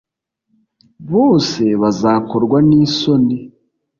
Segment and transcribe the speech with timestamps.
[1.11, 3.37] Bose bazakorwa n’isoni,